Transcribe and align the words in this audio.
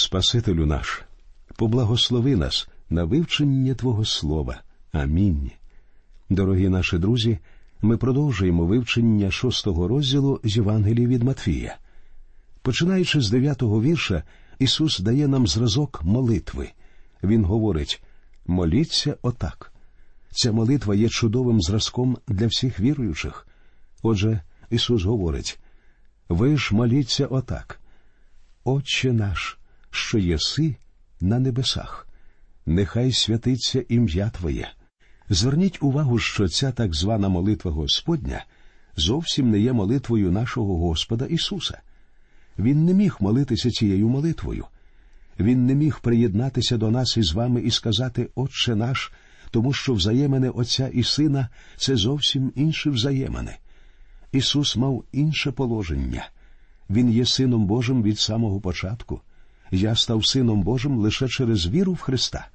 Спасителю 0.00 0.66
наш, 0.66 1.02
поблагослови 1.56 2.36
нас 2.36 2.68
на 2.90 3.04
вивчення 3.04 3.74
Твого 3.74 4.04
Слова. 4.04 4.60
Амінь. 4.92 5.50
Дорогі 6.30 6.68
наші 6.68 6.98
друзі, 6.98 7.38
ми 7.82 7.96
продовжуємо 7.96 8.66
вивчення 8.66 9.30
шостого 9.30 9.88
розділу 9.88 10.40
з 10.44 10.56
Євангелії 10.56 11.06
від 11.06 11.22
Матфія. 11.22 11.76
Починаючи 12.62 13.20
з 13.20 13.30
дев'ятого 13.30 13.82
вірша, 13.82 14.22
Ісус 14.58 14.98
дає 14.98 15.28
нам 15.28 15.46
зразок 15.46 16.00
молитви. 16.04 16.70
Він 17.22 17.44
говорить 17.44 18.02
моліться 18.46 19.16
отак. 19.22 19.72
Ця 20.30 20.52
молитва 20.52 20.94
є 20.94 21.08
чудовим 21.08 21.62
зразком 21.62 22.18
для 22.28 22.46
всіх 22.46 22.80
віруючих. 22.80 23.46
Отже, 24.02 24.40
Ісус 24.70 25.04
говорить 25.04 25.58
ви 26.28 26.56
ж 26.56 26.74
моліться 26.74 27.26
отак. 27.26 27.80
Отче 28.64 29.12
наш, 29.12 29.57
що 29.90 30.18
єси 30.18 30.76
на 31.20 31.38
небесах, 31.38 32.08
нехай 32.66 33.12
святиться 33.12 33.84
ім'я 33.88 34.30
Твоє. 34.30 34.68
Зверніть 35.28 35.82
увагу, 35.82 36.18
що 36.18 36.48
ця 36.48 36.72
так 36.72 36.94
звана 36.94 37.28
молитва 37.28 37.70
Господня 37.70 38.44
зовсім 38.96 39.50
не 39.50 39.58
є 39.58 39.72
молитвою 39.72 40.32
нашого 40.32 40.76
Господа 40.76 41.26
Ісуса. 41.26 41.80
Він 42.58 42.84
не 42.84 42.94
міг 42.94 43.16
молитися 43.20 43.70
цією 43.70 44.08
молитвою. 44.08 44.64
Він 45.38 45.66
не 45.66 45.74
міг 45.74 46.00
приєднатися 46.00 46.76
до 46.76 46.90
нас 46.90 47.16
із 47.16 47.32
вами 47.32 47.60
і 47.60 47.70
сказати 47.70 48.28
Отче 48.34 48.74
наш, 48.74 49.12
тому 49.50 49.72
що 49.72 49.94
взаємини 49.94 50.50
Отця 50.50 50.88
і 50.88 51.02
Сина 51.02 51.48
це 51.76 51.96
зовсім 51.96 52.52
інші 52.54 52.90
взаємини. 52.90 53.56
Ісус 54.32 54.76
мав 54.76 55.04
інше 55.12 55.52
положення. 55.52 56.28
Він 56.90 57.10
є 57.10 57.26
Сином 57.26 57.66
Божим 57.66 58.02
від 58.02 58.18
самого 58.18 58.60
початку. 58.60 59.20
Я 59.70 59.96
став 59.96 60.26
Сином 60.26 60.62
Божим 60.62 60.98
лише 60.98 61.28
через 61.28 61.66
віру 61.66 61.92
в 61.92 62.00
Христа. 62.00 62.46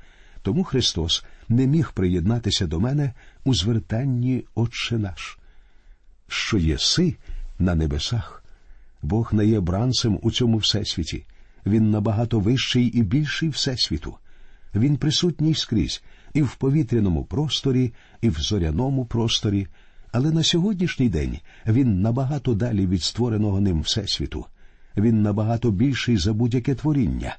Тому 0.42 0.64
Христос 0.64 1.24
не 1.50 1.68
міг 1.68 1.92
приєднатися 1.94 2.68
до 2.68 2.80
мене 2.80 3.14
у 3.44 3.54
звертанні 3.54 4.44
Отче 4.56 4.98
наш, 4.98 5.38
що 6.28 6.58
єси 6.58 7.16
на 7.60 7.76
небесах. 7.76 8.44
Бог 9.02 9.34
не 9.34 9.46
є 9.46 9.60
бранцем 9.60 10.20
у 10.22 10.32
цьому 10.32 10.58
всесвіті. 10.58 11.26
Він 11.66 11.92
набагато 11.92 12.40
вищий 12.40 12.86
і 12.86 13.04
більший 13.04 13.50
всесвіту. 13.50 14.16
Він 14.76 14.98
присутній 14.98 15.56
скрізь 15.56 16.04
і 16.34 16.42
в 16.42 16.56
повітряному 16.56 17.24
просторі, 17.24 17.94
і 18.22 18.30
в 18.30 18.40
зоряному 18.40 19.06
просторі, 19.06 19.68
але 20.12 20.32
на 20.32 20.44
сьогоднішній 20.44 21.10
день 21.10 21.40
він 21.68 22.02
набагато 22.02 22.54
далі 22.54 22.88
від 22.88 23.04
створеного 23.04 23.62
ним 23.62 23.82
Всесвіту. 23.82 24.46
Він 24.98 25.22
набагато 25.22 25.72
більший 25.72 26.18
за 26.18 26.34
будь-яке 26.34 26.76
творіння. 26.76 27.38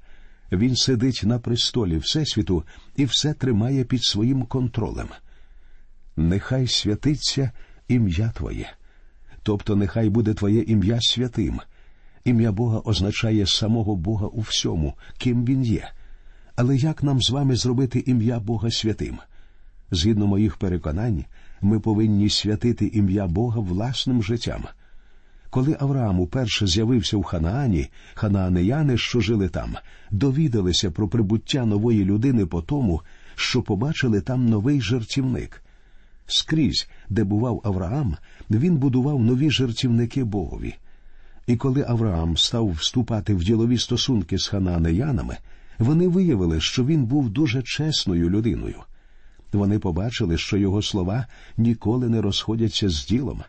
Він 0.52 0.76
сидить 0.76 1.20
на 1.24 1.38
престолі 1.38 1.96
Всесвіту 1.96 2.64
і 2.96 3.04
все 3.04 3.34
тримає 3.34 3.84
під 3.84 4.04
своїм 4.04 4.42
контролем. 4.42 5.08
Нехай 6.16 6.66
святиться 6.66 7.50
ім'я 7.88 8.32
Твоє. 8.36 8.70
Тобто 9.42 9.76
нехай 9.76 10.08
буде 10.08 10.34
Твоє 10.34 10.62
ім'я 10.62 10.98
святим. 11.00 11.60
Ім'я 12.24 12.52
Бога 12.52 12.78
означає 12.84 13.46
самого 13.46 13.96
Бога 13.96 14.26
у 14.26 14.40
всьому, 14.40 14.94
ким 15.18 15.44
Він 15.44 15.64
є. 15.64 15.88
Але 16.56 16.76
як 16.76 17.02
нам 17.02 17.22
з 17.22 17.30
вами 17.30 17.56
зробити 17.56 18.04
ім'я 18.06 18.40
Бога 18.40 18.70
святим? 18.70 19.18
Згідно 19.90 20.26
моїх 20.26 20.56
переконань, 20.56 21.24
ми 21.60 21.80
повинні 21.80 22.30
святити 22.30 22.86
ім'я 22.86 23.26
Бога 23.26 23.60
власним 23.60 24.22
життям. 24.22 24.64
Коли 25.54 25.76
Авраам 25.80 26.20
уперше 26.20 26.66
з'явився 26.66 27.16
в 27.16 27.22
Ханаані, 27.22 27.88
ханаанеяни, 28.14 28.98
що 28.98 29.20
жили 29.20 29.48
там, 29.48 29.74
довідалися 30.10 30.90
про 30.90 31.08
прибуття 31.08 31.66
нової 31.66 32.04
людини 32.04 32.46
по 32.46 32.62
тому, 32.62 33.00
що 33.34 33.62
побачили 33.62 34.20
там 34.20 34.48
новий 34.48 34.80
жертівник. 34.80 35.62
Скрізь, 36.26 36.88
де 37.08 37.24
бував 37.24 37.60
Авраам, 37.64 38.16
він 38.50 38.76
будував 38.76 39.20
нові 39.20 39.50
жертівники 39.50 40.24
Богові. 40.24 40.74
І 41.46 41.56
коли 41.56 41.84
Авраам 41.88 42.36
став 42.36 42.70
вступати 42.70 43.34
в 43.34 43.44
ділові 43.44 43.78
стосунки 43.78 44.38
з 44.38 44.46
ханаанеянами, 44.46 45.36
вони 45.78 46.08
виявили, 46.08 46.60
що 46.60 46.84
він 46.84 47.04
був 47.04 47.30
дуже 47.30 47.62
чесною 47.62 48.30
людиною. 48.30 48.80
Вони 49.52 49.78
побачили, 49.78 50.38
що 50.38 50.56
його 50.56 50.82
слова 50.82 51.26
ніколи 51.56 52.08
не 52.08 52.20
розходяться 52.20 52.88
з 52.88 53.06
ділом. 53.06 53.42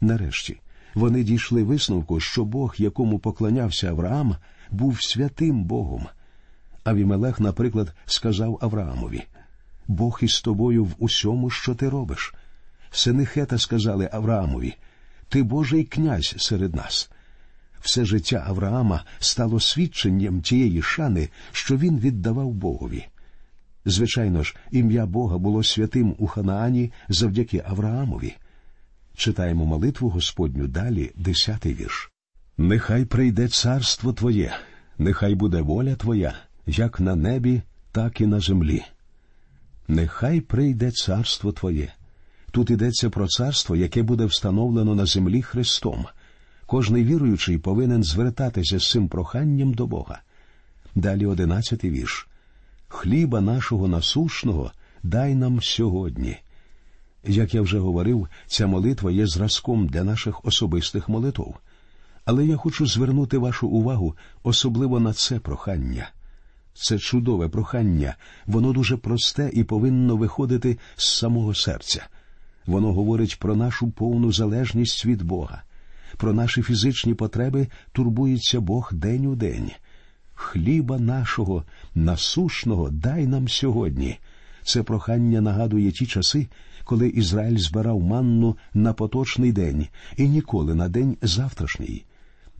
Нарешті 0.00 0.56
вони 0.94 1.24
дійшли 1.24 1.62
висновку, 1.62 2.20
що 2.20 2.44
Бог, 2.44 2.74
якому 2.78 3.18
поклонявся 3.18 3.88
Авраам, 3.88 4.36
був 4.70 5.02
святим 5.02 5.64
Богом. 5.64 6.06
Авімелех, 6.84 7.40
наприклад, 7.40 7.94
сказав 8.06 8.58
Авраамові 8.62 9.22
Бог 9.88 10.18
із 10.22 10.40
тобою 10.40 10.84
в 10.84 10.94
усьому, 10.98 11.50
що 11.50 11.74
ти 11.74 11.88
робиш. 11.88 12.34
Сини 12.90 13.26
Хета 13.26 13.58
сказали 13.58 14.08
Авраамові 14.12 14.74
Ти 15.28 15.42
Божий 15.42 15.84
князь 15.84 16.34
серед 16.38 16.74
нас. 16.74 17.10
Все 17.80 18.04
життя 18.04 18.44
Авраама 18.46 19.04
стало 19.18 19.60
свідченням 19.60 20.40
тієї 20.40 20.82
шани, 20.82 21.28
що 21.52 21.76
він 21.76 21.98
віддавав 21.98 22.52
Богові. 22.52 23.06
Звичайно 23.84 24.42
ж, 24.42 24.56
ім'я 24.70 25.06
Бога 25.06 25.38
було 25.38 25.62
святим 25.62 26.14
у 26.18 26.26
Ханаані 26.26 26.92
завдяки 27.08 27.62
Авраамові. 27.66 28.34
Читаємо 29.16 29.66
молитву 29.66 30.08
Господню 30.08 30.66
далі, 30.66 31.12
десятий 31.16 31.74
вірш. 31.74 32.10
Нехай 32.58 33.04
прийде 33.04 33.48
царство 33.48 34.12
Твоє, 34.12 34.56
нехай 34.98 35.34
буде 35.34 35.60
воля 35.60 35.94
Твоя, 35.94 36.34
як 36.66 37.00
на 37.00 37.14
небі, 37.14 37.62
так 37.92 38.20
і 38.20 38.26
на 38.26 38.40
землі. 38.40 38.82
Нехай 39.88 40.40
прийде 40.40 40.90
царство 40.90 41.52
Твоє. 41.52 41.92
Тут 42.50 42.70
йдеться 42.70 43.10
про 43.10 43.28
царство, 43.28 43.76
яке 43.76 44.02
буде 44.02 44.24
встановлено 44.24 44.94
на 44.94 45.06
землі 45.06 45.42
Христом. 45.42 46.06
Кожний 46.66 47.04
віруючий 47.04 47.58
повинен 47.58 48.04
звертатися 48.04 48.78
з 48.78 48.90
цим 48.90 49.08
проханням 49.08 49.74
до 49.74 49.86
Бога. 49.86 50.20
Далі 50.94 51.26
одинадцятий 51.26 51.90
вірш 51.90 52.28
хліба 52.94 53.40
нашого 53.40 53.88
насушного 53.88 54.72
дай 55.02 55.34
нам 55.34 55.62
сьогодні. 55.62 56.36
Як 57.26 57.54
я 57.54 57.62
вже 57.62 57.78
говорив, 57.78 58.28
ця 58.46 58.66
молитва 58.66 59.10
є 59.10 59.26
зразком 59.26 59.86
для 59.86 60.04
наших 60.04 60.44
особистих 60.44 61.08
молитв. 61.08 61.54
Але 62.24 62.46
я 62.46 62.56
хочу 62.56 62.86
звернути 62.86 63.38
вашу 63.38 63.68
увагу 63.68 64.16
особливо 64.42 65.00
на 65.00 65.12
це 65.12 65.38
прохання. 65.38 66.10
Це 66.74 66.98
чудове 66.98 67.48
прохання, 67.48 68.16
воно 68.46 68.72
дуже 68.72 68.96
просте 68.96 69.50
і 69.52 69.64
повинно 69.64 70.16
виходити 70.16 70.78
з 70.96 71.18
самого 71.18 71.54
серця. 71.54 72.06
Воно 72.66 72.92
говорить 72.92 73.38
про 73.38 73.56
нашу 73.56 73.90
повну 73.90 74.32
залежність 74.32 75.06
від 75.06 75.22
Бога. 75.22 75.62
Про 76.16 76.32
наші 76.32 76.62
фізичні 76.62 77.14
потреби 77.14 77.68
турбується 77.92 78.60
Бог 78.60 78.90
день 78.92 79.26
у 79.26 79.34
день 79.34 79.70
хліба 80.34 80.98
нашого 80.98 81.64
насушного 81.94 82.90
дай 82.90 83.26
нам 83.26 83.48
сьогодні. 83.48 84.18
Це 84.64 84.82
прохання 84.82 85.40
нагадує 85.40 85.90
ті 85.92 86.06
часи, 86.06 86.46
коли 86.84 87.08
Ізраїль 87.08 87.58
збирав 87.58 88.00
манну 88.00 88.56
на 88.74 88.92
поточний 88.92 89.52
день 89.52 89.86
і 90.16 90.28
ніколи 90.28 90.74
на 90.74 90.88
день 90.88 91.16
завтрашній. 91.22 92.04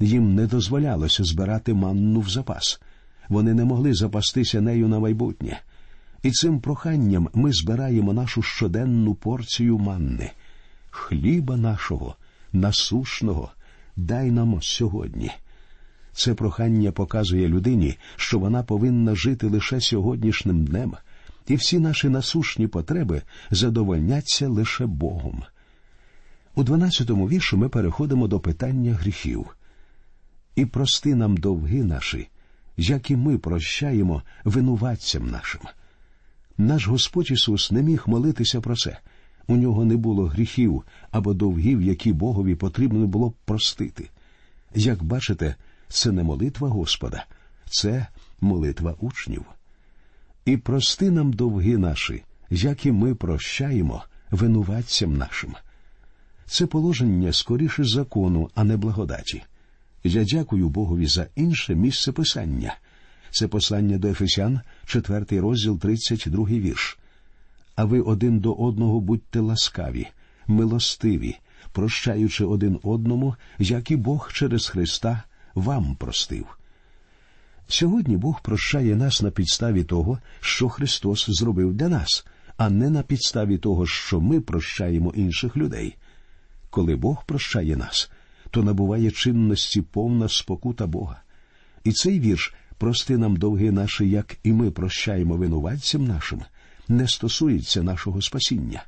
Їм 0.00 0.34
не 0.34 0.46
дозволялося 0.46 1.24
збирати 1.24 1.74
манну 1.74 2.20
в 2.20 2.28
запас. 2.28 2.80
Вони 3.28 3.54
не 3.54 3.64
могли 3.64 3.94
запастися 3.94 4.60
нею 4.60 4.88
на 4.88 4.98
майбутнє. 4.98 5.60
І 6.22 6.30
цим 6.30 6.60
проханням 6.60 7.28
ми 7.34 7.52
збираємо 7.52 8.12
нашу 8.12 8.42
щоденну 8.42 9.14
порцію 9.14 9.78
манни. 9.78 10.30
Хліба 10.90 11.56
нашого, 11.56 12.16
насушного, 12.52 13.50
дай 13.96 14.30
нам 14.30 14.58
сьогодні. 14.62 15.30
Це 16.12 16.34
прохання 16.34 16.92
показує 16.92 17.48
людині, 17.48 17.96
що 18.16 18.38
вона 18.38 18.62
повинна 18.62 19.14
жити 19.14 19.46
лише 19.46 19.80
сьогоднішнім 19.80 20.64
днем, 20.64 20.94
і 21.46 21.56
всі 21.56 21.78
наші 21.78 22.08
насушні 22.08 22.66
потреби 22.66 23.22
задовольняться 23.50 24.48
лише 24.48 24.86
Богом. 24.86 25.42
У 26.54 26.62
12-му 26.62 27.28
віршу 27.28 27.56
ми 27.56 27.68
переходимо 27.68 28.28
до 28.28 28.40
питання 28.40 28.94
гріхів. 28.94 29.56
І 30.56 30.66
прости 30.66 31.14
нам 31.14 31.36
довги 31.36 31.84
наші, 31.84 32.28
як 32.76 33.10
і 33.10 33.16
ми 33.16 33.38
прощаємо 33.38 34.22
винуватцям 34.44 35.30
нашим. 35.30 35.60
Наш 36.58 36.86
Господь 36.86 37.30
Ісус 37.30 37.70
не 37.70 37.82
міг 37.82 38.04
молитися 38.06 38.60
про 38.60 38.76
це. 38.76 38.98
У 39.46 39.56
нього 39.56 39.84
не 39.84 39.96
було 39.96 40.26
гріхів 40.26 40.82
або 41.10 41.34
довгів, 41.34 41.82
які 41.82 42.12
Богові 42.12 42.54
потрібно 42.54 43.06
було 43.06 43.30
б 43.30 43.34
простити. 43.44 44.10
Як 44.74 45.02
бачите, 45.02 45.54
це 45.88 46.12
не 46.12 46.22
молитва 46.22 46.68
Господа, 46.68 47.26
це 47.70 48.06
молитва 48.40 48.94
учнів. 49.00 49.44
І 50.44 50.56
прости 50.56 51.10
нам 51.10 51.32
довги 51.32 51.78
наші, 51.78 52.22
як 52.50 52.86
і 52.86 52.92
ми 52.92 53.14
прощаємо 53.14 54.04
винуватцям 54.30 55.16
нашим. 55.16 55.54
Це 56.46 56.66
положення 56.66 57.32
скоріше 57.32 57.84
закону, 57.84 58.50
а 58.54 58.64
не 58.64 58.76
благодаті. 58.76 59.42
Я 60.04 60.24
дякую 60.24 60.68
Богові 60.68 61.06
за 61.06 61.26
інше 61.36 61.74
місце 61.74 62.12
писання. 62.12 62.76
Це 63.30 63.48
послання 63.48 63.98
до 63.98 64.08
Ефесян, 64.08 64.60
4 64.86 65.40
розділ, 65.40 65.78
32 65.78 66.46
вірш. 66.46 66.98
А 67.76 67.84
ви 67.84 68.00
один 68.00 68.40
до 68.40 68.52
одного 68.52 69.00
будьте 69.00 69.40
ласкаві, 69.40 70.06
милостиві, 70.46 71.36
прощаючи 71.72 72.44
один 72.44 72.80
одному, 72.82 73.36
як 73.58 73.90
і 73.90 73.96
Бог 73.96 74.32
через 74.32 74.68
Христа 74.68 75.22
вам 75.54 75.96
простив. 75.96 76.46
Сьогодні 77.68 78.16
Бог 78.16 78.42
прощає 78.42 78.96
нас 78.96 79.22
на 79.22 79.30
підставі 79.30 79.84
того, 79.84 80.18
що 80.40 80.68
Христос 80.68 81.26
зробив 81.28 81.74
для 81.74 81.88
нас, 81.88 82.26
а 82.56 82.70
не 82.70 82.90
на 82.90 83.02
підставі 83.02 83.58
того, 83.58 83.86
що 83.86 84.20
ми 84.20 84.40
прощаємо 84.40 85.12
інших 85.16 85.56
людей. 85.56 85.96
Коли 86.70 86.96
Бог 86.96 87.26
прощає 87.26 87.76
нас, 87.76 88.10
то 88.50 88.62
набуває 88.62 89.10
чинності 89.10 89.82
повна 89.82 90.28
спокута 90.28 90.86
Бога. 90.86 91.22
І 91.84 91.92
цей 91.92 92.20
вірш 92.20 92.54
прости 92.78 93.18
нам 93.18 93.36
довги 93.36 93.70
наші, 93.70 94.10
як 94.10 94.36
і 94.42 94.52
ми 94.52 94.70
прощаємо 94.70 95.36
винуватцям 95.36 96.04
нашим, 96.04 96.42
не 96.88 97.08
стосується 97.08 97.82
нашого 97.82 98.22
спасіння. 98.22 98.84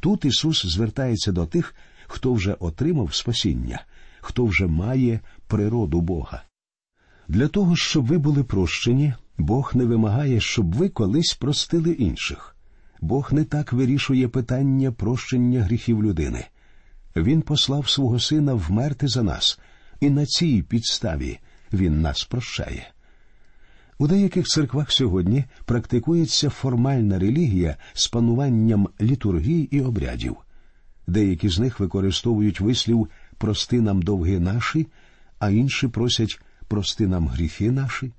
Тут 0.00 0.24
Ісус 0.24 0.66
звертається 0.66 1.32
до 1.32 1.46
тих, 1.46 1.74
хто 2.06 2.32
вже 2.32 2.52
отримав 2.52 3.14
спасіння, 3.14 3.84
хто 4.20 4.44
вже 4.44 4.66
має 4.66 5.20
природу 5.46 6.00
Бога. 6.00 6.42
Для 7.28 7.48
того, 7.48 7.76
щоб 7.76 8.06
ви 8.06 8.18
були 8.18 8.44
прощені, 8.44 9.14
Бог 9.38 9.72
не 9.74 9.84
вимагає, 9.84 10.40
щоб 10.40 10.74
ви 10.74 10.88
колись 10.88 11.34
простили 11.34 11.92
інших. 11.92 12.56
Бог 13.00 13.32
не 13.32 13.44
так 13.44 13.72
вирішує 13.72 14.28
питання 14.28 14.92
прощення 14.92 15.62
гріхів 15.62 16.02
людини. 16.02 16.44
Він 17.16 17.42
послав 17.42 17.88
свого 17.88 18.20
сина 18.20 18.54
вмерти 18.54 19.08
за 19.08 19.22
нас, 19.22 19.58
і 20.00 20.10
на 20.10 20.26
цій 20.26 20.62
підставі 20.62 21.38
він 21.72 22.00
нас 22.00 22.24
прощає. 22.24 22.86
У 23.98 24.06
деяких 24.06 24.46
церквах 24.46 24.92
сьогодні 24.92 25.44
практикується 25.64 26.50
формальна 26.50 27.18
релігія 27.18 27.76
з 27.92 28.08
пануванням 28.08 28.88
літургій 29.00 29.68
і 29.70 29.80
обрядів. 29.80 30.36
Деякі 31.06 31.48
з 31.48 31.58
них 31.58 31.80
використовують 31.80 32.60
вислів 32.60 33.08
прости 33.38 33.80
нам 33.80 34.02
довги 34.02 34.40
наші, 34.40 34.86
а 35.38 35.50
інші 35.50 35.88
просять 35.88 36.40
прости 36.68 37.06
нам 37.06 37.28
гріхи 37.28 37.70
наші. 37.70 38.12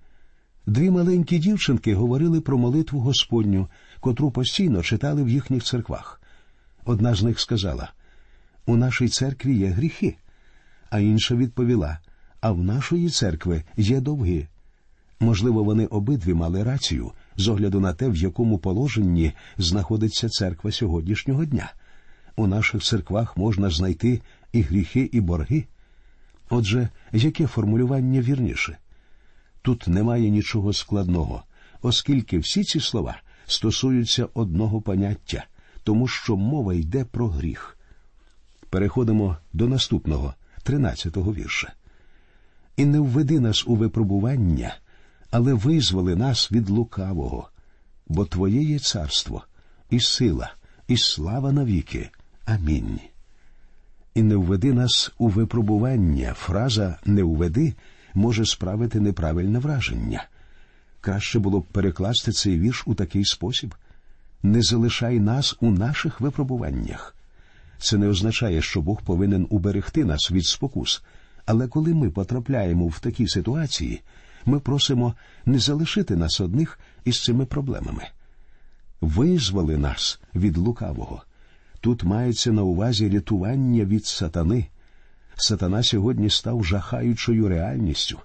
Дві 0.67 0.91
маленькі 0.91 1.39
дівчинки 1.39 1.95
говорили 1.95 2.41
про 2.41 2.57
молитву 2.57 2.99
Господню, 2.99 3.67
котру 3.99 4.31
постійно 4.31 4.83
читали 4.83 5.23
в 5.23 5.29
їхніх 5.29 5.63
церквах. 5.63 6.21
Одна 6.85 7.15
з 7.15 7.23
них 7.23 7.39
сказала 7.39 7.91
У 8.65 8.75
нашій 8.77 9.07
церкві 9.07 9.57
є 9.57 9.67
гріхи, 9.67 10.17
а 10.89 10.99
інша 10.99 11.35
відповіла 11.35 11.99
А 12.41 12.51
в 12.51 12.63
нашої 12.63 13.09
церкви 13.09 13.63
є 13.77 14.01
довги. 14.01 14.47
Можливо, 15.19 15.63
вони 15.63 15.85
обидві 15.85 16.33
мали 16.33 16.63
рацію 16.63 17.11
з 17.37 17.47
огляду 17.47 17.79
на 17.79 17.93
те, 17.93 18.09
в 18.09 18.15
якому 18.15 18.57
положенні 18.57 19.33
знаходиться 19.57 20.29
церква 20.29 20.71
сьогоднішнього 20.71 21.45
дня. 21.45 21.73
У 22.35 22.47
наших 22.47 22.83
церквах 22.83 23.37
можна 23.37 23.69
знайти 23.69 24.21
і 24.51 24.61
гріхи, 24.61 25.09
і 25.13 25.21
борги. 25.21 25.65
Отже, 26.49 26.89
яке 27.11 27.47
формулювання 27.47 28.21
вірніше? 28.21 28.77
Тут 29.61 29.87
немає 29.87 30.29
нічого 30.29 30.73
складного, 30.73 31.43
оскільки 31.81 32.39
всі 32.39 32.63
ці 32.63 32.79
слова 32.79 33.17
стосуються 33.45 34.27
одного 34.33 34.81
поняття, 34.81 35.45
тому 35.83 36.07
що 36.07 36.35
мова 36.35 36.73
йде 36.73 37.05
про 37.05 37.27
гріх. 37.27 37.77
Переходимо 38.69 39.37
до 39.53 39.67
наступного, 39.67 40.33
тринадцятого 40.63 41.33
вірша. 41.33 41.73
І 42.77 42.85
не 42.85 42.99
введи 42.99 43.39
нас 43.39 43.67
у 43.67 43.75
випробування, 43.75 44.75
але 45.31 45.53
визволи 45.53 46.15
нас 46.15 46.51
від 46.51 46.69
лукавого, 46.69 47.49
бо 48.07 48.25
Твоє 48.25 48.61
є 48.63 48.79
царство, 48.79 49.43
і 49.89 49.99
сила, 49.99 50.53
і 50.87 50.97
слава 50.97 51.51
навіки. 51.51 52.09
Амінь. 52.45 52.99
І 54.15 54.23
не 54.23 54.35
введи 54.35 54.73
нас 54.73 55.11
у 55.17 55.27
випробування. 55.27 56.33
Фраза 56.33 56.97
не 57.05 57.23
введи 57.23 57.73
може 58.13 58.45
справити 58.45 58.99
неправильне 58.99 59.59
враження. 59.59 60.27
Краще 61.01 61.39
було 61.39 61.59
б 61.59 61.65
перекласти 61.65 62.31
цей 62.31 62.59
вірш 62.59 62.83
у 62.85 62.95
такий 62.95 63.25
спосіб 63.25 63.75
не 64.43 64.61
залишай 64.61 65.19
нас 65.19 65.55
у 65.61 65.71
наших 65.71 66.21
випробуваннях. 66.21 67.15
Це 67.77 67.97
не 67.97 68.07
означає, 68.07 68.61
що 68.61 68.81
Бог 68.81 69.01
повинен 69.01 69.47
уберегти 69.49 70.05
нас 70.05 70.31
від 70.31 70.45
спокус, 70.45 71.03
але 71.45 71.67
коли 71.67 71.93
ми 71.93 72.09
потрапляємо 72.09 72.87
в 72.87 72.99
такі 72.99 73.27
ситуації, 73.27 74.01
ми 74.45 74.59
просимо 74.59 75.13
не 75.45 75.59
залишити 75.59 76.15
нас 76.15 76.41
одних 76.41 76.79
із 77.05 77.23
цими 77.23 77.45
проблемами. 77.45 78.03
Визвали 79.01 79.77
нас 79.77 80.19
від 80.35 80.57
лукавого. 80.57 81.23
Тут 81.85 82.03
мається 82.03 82.51
на 82.51 82.63
увазі 82.63 83.09
рятування 83.09 83.85
від 83.85 84.05
сатани. 84.05 84.65
Сатана 85.35 85.83
сьогодні 85.83 86.29
став 86.29 86.65
жахаючою 86.65 87.47
реальністю. 87.47 88.19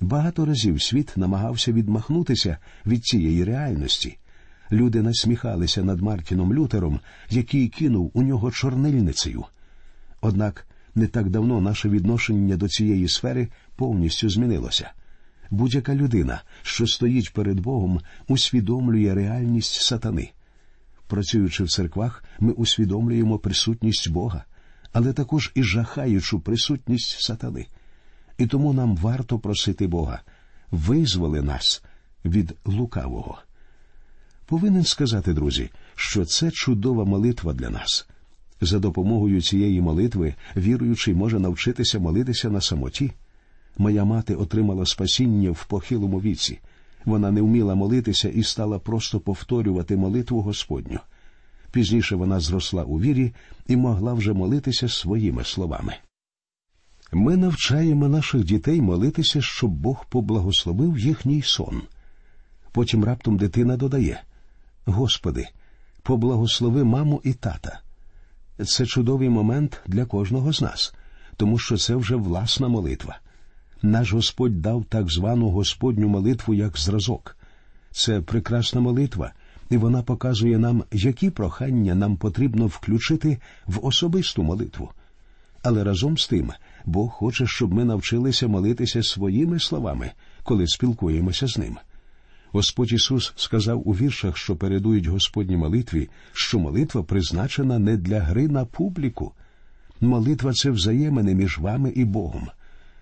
Багато 0.00 0.46
разів 0.46 0.82
світ 0.82 1.12
намагався 1.16 1.72
відмахнутися 1.72 2.58
від 2.86 3.04
цієї 3.04 3.44
реальності. 3.44 4.18
Люди 4.72 5.02
насміхалися 5.02 5.82
над 5.82 6.00
Мартіном 6.00 6.54
Лютером, 6.54 7.00
який 7.30 7.68
кинув 7.68 8.10
у 8.14 8.22
нього 8.22 8.50
чорнильницею. 8.50 9.44
Однак 10.20 10.66
не 10.94 11.06
так 11.06 11.30
давно 11.30 11.60
наше 11.60 11.88
відношення 11.88 12.56
до 12.56 12.68
цієї 12.68 13.08
сфери 13.08 13.48
повністю 13.76 14.30
змінилося. 14.30 14.90
Будь-яка 15.50 15.94
людина, 15.94 16.42
що 16.62 16.86
стоїть 16.86 17.32
перед 17.32 17.60
Богом, 17.60 18.00
усвідомлює 18.26 19.14
реальність 19.14 19.74
сатани. 19.82 20.32
Працюючи 21.08 21.64
в 21.64 21.70
церквах, 21.70 22.24
ми 22.40 22.52
усвідомлюємо 22.52 23.38
присутність 23.38 24.10
Бога, 24.10 24.44
але 24.92 25.12
також 25.12 25.52
і 25.54 25.62
жахаючу 25.62 26.40
присутність 26.40 27.20
сатани. 27.20 27.66
І 28.38 28.46
тому 28.46 28.72
нам 28.72 28.96
варто 28.96 29.38
просити 29.38 29.86
Бога 29.86 30.20
визволи 30.70 31.42
нас 31.42 31.82
від 32.24 32.56
лукавого. 32.64 33.38
Повинен 34.46 34.84
сказати, 34.84 35.32
друзі, 35.32 35.70
що 35.94 36.24
це 36.24 36.50
чудова 36.50 37.04
молитва 37.04 37.52
для 37.52 37.70
нас. 37.70 38.08
За 38.60 38.78
допомогою 38.78 39.42
цієї 39.42 39.80
молитви 39.80 40.34
віруючий 40.56 41.14
може 41.14 41.38
навчитися 41.38 41.98
молитися 41.98 42.50
на 42.50 42.60
самоті. 42.60 43.12
Моя 43.78 44.04
мати 44.04 44.34
отримала 44.34 44.86
спасіння 44.86 45.50
в 45.50 45.66
похилому 45.66 46.20
віці. 46.20 46.60
Вона 47.08 47.30
не 47.30 47.42
вміла 47.42 47.74
молитися 47.74 48.28
і 48.28 48.42
стала 48.42 48.78
просто 48.78 49.20
повторювати 49.20 49.96
молитву 49.96 50.42
Господню. 50.42 51.00
Пізніше 51.70 52.16
вона 52.16 52.40
зросла 52.40 52.84
у 52.84 53.00
вірі 53.00 53.34
і 53.66 53.76
могла 53.76 54.12
вже 54.14 54.32
молитися 54.32 54.88
своїми 54.88 55.44
словами. 55.44 55.94
Ми 57.12 57.36
навчаємо 57.36 58.08
наших 58.08 58.44
дітей 58.44 58.80
молитися, 58.80 59.40
щоб 59.42 59.70
Бог 59.70 60.06
поблагословив 60.08 60.98
їхній 60.98 61.42
сон. 61.42 61.82
Потім 62.72 63.04
раптом 63.04 63.36
дитина 63.36 63.76
додає 63.76 64.22
Господи, 64.84 65.48
поблагослови 66.02 66.84
маму 66.84 67.20
і 67.24 67.32
тата. 67.32 67.80
Це 68.66 68.86
чудовий 68.86 69.28
момент 69.28 69.80
для 69.86 70.04
кожного 70.04 70.52
з 70.52 70.62
нас, 70.62 70.94
тому 71.36 71.58
що 71.58 71.76
це 71.76 71.96
вже 71.96 72.16
власна 72.16 72.68
молитва. 72.68 73.18
Наш 73.82 74.12
Господь 74.12 74.62
дав 74.62 74.84
так 74.88 75.10
звану 75.10 75.48
Господню 75.48 76.08
молитву 76.08 76.54
як 76.54 76.78
зразок. 76.78 77.36
Це 77.90 78.20
прекрасна 78.20 78.80
молитва, 78.80 79.32
і 79.70 79.76
вона 79.76 80.02
показує 80.02 80.58
нам, 80.58 80.84
які 80.92 81.30
прохання 81.30 81.94
нам 81.94 82.16
потрібно 82.16 82.66
включити 82.66 83.38
в 83.66 83.86
особисту 83.86 84.42
молитву. 84.42 84.90
Але 85.62 85.84
разом 85.84 86.18
з 86.18 86.28
тим 86.28 86.52
Бог 86.84 87.10
хоче, 87.10 87.46
щоб 87.46 87.74
ми 87.74 87.84
навчилися 87.84 88.48
молитися 88.48 89.02
своїми 89.02 89.60
словами, 89.60 90.10
коли 90.42 90.66
спілкуємося 90.66 91.46
з 91.46 91.58
ним. 91.58 91.76
Господь 92.52 92.92
Ісус 92.92 93.32
сказав 93.36 93.88
у 93.88 93.92
віршах, 93.92 94.36
що 94.36 94.56
передують 94.56 95.06
Господній 95.06 95.56
молитві, 95.56 96.08
що 96.32 96.58
молитва 96.58 97.02
призначена 97.02 97.78
не 97.78 97.96
для 97.96 98.20
гри 98.20 98.48
на 98.48 98.64
публіку. 98.64 99.32
Молитва 100.00 100.52
це 100.52 100.70
взаємини 100.70 101.34
між 101.34 101.58
вами 101.58 101.90
і 101.90 102.04
Богом 102.04 102.48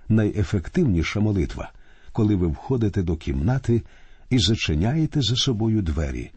найефективніша 0.09 1.21
молитва, 1.21 1.73
коли 2.13 2.35
ви 2.35 2.47
входите 2.47 3.03
до 3.03 3.17
кімнати 3.17 3.83
і 4.31 4.39
зачиняєте 4.39 5.23
за 5.23 5.37
собою 5.37 5.83
двері. 5.83 6.31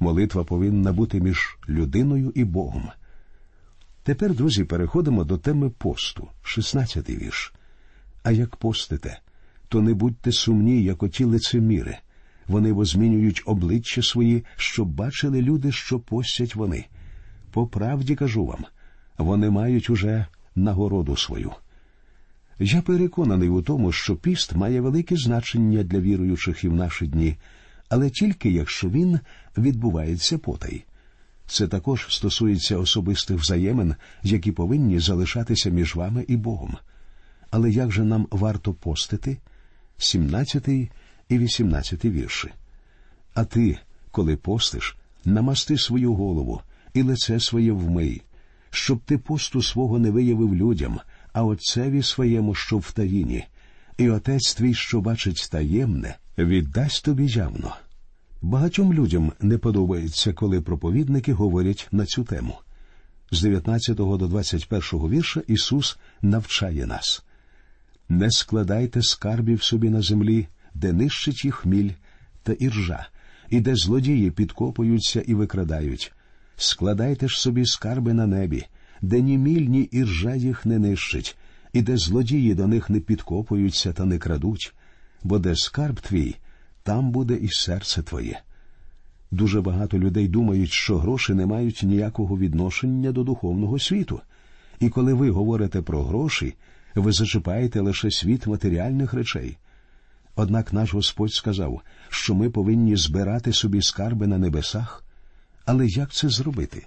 Молитва 0.00 0.44
повинна 0.44 0.92
бути 0.92 1.20
між 1.20 1.58
людиною 1.68 2.32
і 2.34 2.44
Богом. 2.44 2.88
Тепер, 4.02 4.34
друзі, 4.34 4.64
переходимо 4.64 5.24
до 5.24 5.38
теми 5.38 5.70
посту, 5.70 6.28
16-й 6.44 7.16
вірш. 7.16 7.52
А 8.22 8.30
як 8.30 8.56
постите, 8.56 9.20
то 9.68 9.80
не 9.80 9.94
будьте 9.94 10.32
сумні, 10.32 10.82
як 10.82 11.02
оті 11.02 11.24
лицеміри. 11.24 11.98
Вони 12.46 12.72
возмінюють 12.72 13.42
обличчя 13.46 14.02
свої, 14.02 14.44
щоб 14.56 14.88
бачили 14.88 15.42
люди, 15.42 15.72
що 15.72 16.00
постять 16.00 16.54
вони. 16.54 16.86
По 17.50 17.66
правді 17.66 18.14
кажу 18.14 18.46
вам, 18.46 18.64
вони 19.18 19.50
мають 19.50 19.90
уже 19.90 20.26
нагороду 20.54 21.16
свою. 21.16 21.52
Я 22.62 22.82
переконаний 22.82 23.48
у 23.48 23.62
тому, 23.62 23.92
що 23.92 24.16
піст 24.16 24.54
має 24.54 24.80
велике 24.80 25.16
значення 25.16 25.82
для 25.82 26.00
віруючих 26.00 26.64
і 26.64 26.68
в 26.68 26.74
наші 26.74 27.06
дні, 27.06 27.36
але 27.88 28.10
тільки 28.10 28.50
якщо 28.50 28.88
він 28.88 29.20
відбувається 29.58 30.38
потай. 30.38 30.84
Це 31.46 31.68
також 31.68 32.06
стосується 32.08 32.78
особистих 32.78 33.36
взаємин, 33.40 33.94
які 34.22 34.52
повинні 34.52 34.98
залишатися 34.98 35.70
між 35.70 35.94
вами 35.94 36.24
і 36.28 36.36
Богом. 36.36 36.76
Але 37.50 37.70
як 37.70 37.92
же 37.92 38.04
нам 38.04 38.26
варто 38.30 38.72
постити? 38.72 39.38
17 39.98 40.68
і 41.28 41.38
18 41.38 42.04
вірші. 42.04 42.48
А 43.34 43.44
ти, 43.44 43.78
коли 44.10 44.36
постиш, 44.36 44.96
намасти 45.24 45.78
свою 45.78 46.14
голову 46.14 46.60
і 46.94 47.02
лице 47.02 47.40
своє 47.40 47.72
вмий, 47.72 48.22
щоб 48.70 49.00
ти 49.00 49.18
посту 49.18 49.62
свого 49.62 49.98
не 49.98 50.10
виявив 50.10 50.54
людям, 50.54 51.00
а 51.32 51.44
отцеві 51.44 52.02
своєму, 52.02 52.54
що 52.54 52.78
в 52.78 52.92
таїні, 52.92 53.44
і 53.98 54.10
отець 54.10 54.54
твій, 54.54 54.74
що 54.74 55.00
бачить 55.00 55.48
таємне, 55.50 56.16
віддасть 56.38 57.04
тобі 57.04 57.26
явно. 57.26 57.76
Багатьом 58.42 58.94
людям 58.94 59.32
не 59.40 59.58
подобається, 59.58 60.32
коли 60.32 60.60
проповідники 60.60 61.32
говорять 61.32 61.88
на 61.92 62.06
цю 62.06 62.24
тему. 62.24 62.54
З 63.30 63.42
19 63.42 63.96
до 63.96 64.16
21 64.16 64.82
вірша 65.10 65.42
Ісус 65.46 65.98
навчає 66.22 66.86
нас 66.86 67.24
не 68.10 68.30
складайте 68.30 69.02
скарбів 69.02 69.62
собі 69.62 69.90
на 69.90 70.02
землі, 70.02 70.46
де 70.74 70.92
нищить 70.92 71.44
їх 71.44 71.54
хміль 71.54 71.90
та 72.42 72.52
іржа, 72.52 73.08
і 73.50 73.60
де 73.60 73.76
злодії 73.76 74.30
підкопуються 74.30 75.20
і 75.20 75.34
викрадають. 75.34 76.12
Складайте 76.56 77.28
ж 77.28 77.40
собі 77.40 77.66
скарби 77.66 78.12
на 78.12 78.26
небі, 78.26 78.66
де 79.02 79.20
ні 79.20 79.38
міль, 79.38 79.66
ні 79.66 79.80
іржа 79.80 80.34
їх 80.34 80.66
не 80.66 80.78
нищить, 80.78 81.36
і 81.72 81.82
де 81.82 81.96
злодії 81.96 82.54
до 82.54 82.66
них 82.66 82.90
не 82.90 83.00
підкопуються 83.00 83.92
та 83.92 84.04
не 84.04 84.18
крадуть, 84.18 84.74
бо 85.22 85.38
де 85.38 85.56
скарб 85.56 86.00
твій, 86.00 86.36
там 86.82 87.10
буде 87.10 87.34
і 87.34 87.48
серце 87.48 88.02
твоє. 88.02 88.40
Дуже 89.30 89.60
багато 89.60 89.98
людей 89.98 90.28
думають, 90.28 90.70
що 90.70 90.98
гроші 90.98 91.34
не 91.34 91.46
мають 91.46 91.82
ніякого 91.82 92.38
відношення 92.38 93.12
до 93.12 93.24
духовного 93.24 93.78
світу. 93.78 94.20
І 94.80 94.88
коли 94.88 95.14
ви 95.14 95.30
говорите 95.30 95.82
про 95.82 96.02
гроші, 96.02 96.54
ви 96.94 97.12
зачіпаєте 97.12 97.80
лише 97.80 98.10
світ 98.10 98.46
матеріальних 98.46 99.14
речей. 99.14 99.56
Однак 100.36 100.72
наш 100.72 100.94
Господь 100.94 101.32
сказав, 101.32 101.80
що 102.08 102.34
ми 102.34 102.50
повинні 102.50 102.96
збирати 102.96 103.52
собі 103.52 103.82
скарби 103.82 104.26
на 104.26 104.38
небесах. 104.38 105.04
Але 105.64 105.86
як 105.86 106.12
це 106.12 106.28
зробити? 106.28 106.86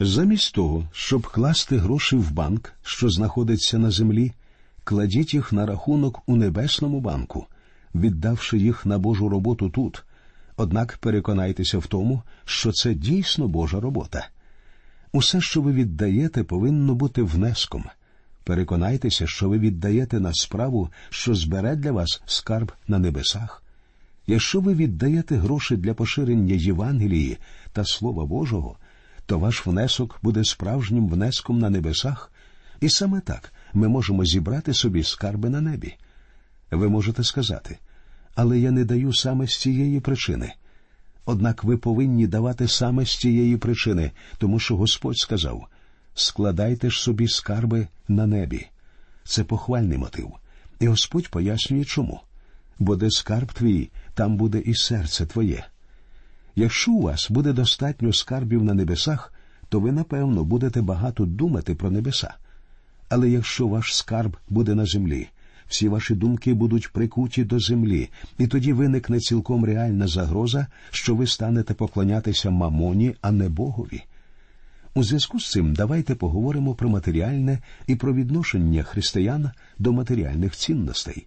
Замість 0.00 0.54
того, 0.54 0.88
щоб 0.92 1.26
класти 1.26 1.76
гроші 1.76 2.16
в 2.16 2.30
банк, 2.32 2.72
що 2.82 3.10
знаходиться 3.10 3.78
на 3.78 3.90
землі, 3.90 4.32
кладіть 4.84 5.34
їх 5.34 5.52
на 5.52 5.66
рахунок 5.66 6.22
у 6.26 6.36
небесному 6.36 7.00
банку, 7.00 7.46
віддавши 7.94 8.58
їх 8.58 8.86
на 8.86 8.98
Божу 8.98 9.28
роботу 9.28 9.70
тут. 9.70 10.04
Однак 10.56 10.98
переконайтеся 11.00 11.78
в 11.78 11.86
тому, 11.86 12.22
що 12.44 12.72
це 12.72 12.94
дійсно 12.94 13.48
Божа 13.48 13.80
робота. 13.80 14.28
Усе, 15.12 15.40
що 15.40 15.62
ви 15.62 15.72
віддаєте, 15.72 16.44
повинно 16.44 16.94
бути 16.94 17.22
внеском. 17.22 17.84
Переконайтеся, 18.44 19.26
що 19.26 19.48
ви 19.48 19.58
віддаєте 19.58 20.20
на 20.20 20.32
справу, 20.32 20.90
що 21.10 21.34
збере 21.34 21.76
для 21.76 21.92
вас 21.92 22.22
скарб 22.26 22.72
на 22.88 22.98
небесах. 22.98 23.62
Якщо 24.26 24.60
ви 24.60 24.74
віддаєте 24.74 25.36
гроші 25.36 25.76
для 25.76 25.94
поширення 25.94 26.54
Євангелії 26.54 27.38
та 27.72 27.84
Слова 27.84 28.26
Божого, 28.26 28.76
то 29.28 29.38
ваш 29.38 29.66
внесок 29.66 30.18
буде 30.22 30.44
справжнім 30.44 31.08
внеском 31.08 31.58
на 31.58 31.70
небесах, 31.70 32.32
і 32.80 32.88
саме 32.88 33.20
так 33.20 33.52
ми 33.74 33.88
можемо 33.88 34.24
зібрати 34.24 34.74
собі 34.74 35.02
скарби 35.02 35.50
на 35.50 35.60
небі. 35.60 35.94
Ви 36.70 36.88
можете 36.88 37.24
сказати, 37.24 37.78
але 38.34 38.58
я 38.58 38.70
не 38.70 38.84
даю 38.84 39.14
саме 39.14 39.46
з 39.46 39.60
цієї 39.60 40.00
причини. 40.00 40.52
Однак 41.24 41.64
ви 41.64 41.76
повинні 41.76 42.26
давати 42.26 42.68
саме 42.68 43.04
з 43.04 43.16
цієї 43.16 43.56
причини, 43.56 44.10
тому 44.38 44.58
що 44.58 44.76
Господь 44.76 45.18
сказав 45.18 45.66
складайте 46.14 46.90
ж 46.90 47.00
собі 47.02 47.28
скарби 47.28 47.88
на 48.08 48.26
небі. 48.26 48.66
Це 49.24 49.44
похвальний 49.44 49.98
мотив. 49.98 50.32
І 50.80 50.88
Господь 50.88 51.28
пояснює 51.28 51.84
чому. 51.84 52.20
Бо 52.78 52.96
де 52.96 53.10
скарб 53.10 53.52
твій, 53.52 53.90
там 54.14 54.36
буде 54.36 54.58
і 54.58 54.74
серце 54.74 55.26
твоє. 55.26 55.64
Якщо 56.58 56.92
у 56.92 57.02
вас 57.02 57.30
буде 57.30 57.52
достатньо 57.52 58.12
скарбів 58.12 58.64
на 58.64 58.74
небесах, 58.74 59.32
то 59.68 59.80
ви, 59.80 59.92
напевно, 59.92 60.44
будете 60.44 60.82
багато 60.82 61.26
думати 61.26 61.74
про 61.74 61.90
небеса. 61.90 62.34
Але 63.08 63.30
якщо 63.30 63.68
ваш 63.68 63.96
скарб 63.96 64.36
буде 64.48 64.74
на 64.74 64.86
землі, 64.86 65.28
всі 65.68 65.88
ваші 65.88 66.14
думки 66.14 66.54
будуть 66.54 66.92
прикуті 66.92 67.44
до 67.44 67.58
землі, 67.58 68.10
і 68.38 68.46
тоді 68.46 68.72
виникне 68.72 69.20
цілком 69.20 69.64
реальна 69.64 70.06
загроза, 70.06 70.66
що 70.90 71.14
ви 71.14 71.26
станете 71.26 71.74
поклонятися 71.74 72.50
мамоні, 72.50 73.14
а 73.20 73.32
не 73.32 73.48
Богові. 73.48 74.02
У 74.94 75.02
зв'язку 75.02 75.40
з 75.40 75.50
цим 75.50 75.74
давайте 75.74 76.14
поговоримо 76.14 76.74
про 76.74 76.88
матеріальне 76.88 77.58
і 77.86 77.96
про 77.96 78.14
відношення 78.14 78.82
християн 78.82 79.50
до 79.78 79.92
матеріальних 79.92 80.56
цінностей. 80.56 81.26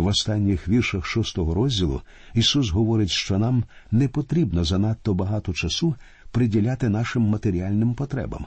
В 0.00 0.06
останніх 0.06 0.68
віршах 0.68 1.06
шостого 1.06 1.54
розділу 1.54 2.02
Ісус 2.34 2.70
говорить, 2.70 3.10
що 3.10 3.38
нам 3.38 3.64
не 3.90 4.08
потрібно 4.08 4.64
занадто 4.64 5.14
багато 5.14 5.52
часу 5.52 5.94
приділяти 6.30 6.88
нашим 6.88 7.22
матеріальним 7.22 7.94
потребам. 7.94 8.46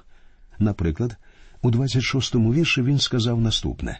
Наприклад, 0.59 1.17
у 1.61 1.71
26-му 1.71 2.53
вірші 2.53 2.81
Він 2.81 2.99
сказав 2.99 3.41
наступне 3.41 3.99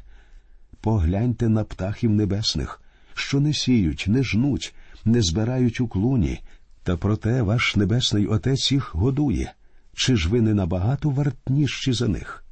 Погляньте 0.81 1.49
на 1.49 1.63
птахів 1.63 2.11
небесних, 2.11 2.81
що 3.13 3.39
не 3.39 3.53
сіють, 3.53 4.05
не 4.07 4.23
жнуть, 4.23 4.75
не 5.05 5.21
збирають 5.21 5.81
у 5.81 5.87
клуні, 5.87 6.39
та 6.83 6.97
проте 6.97 7.41
ваш 7.41 7.75
небесний 7.75 8.27
Отець 8.27 8.71
їх 8.71 8.95
годує. 8.95 9.53
Чи 9.95 10.15
ж 10.15 10.29
ви 10.29 10.41
не 10.41 10.53
набагато 10.53 11.09
вартніші 11.09 11.93
за 11.93 12.07
них? 12.07 12.43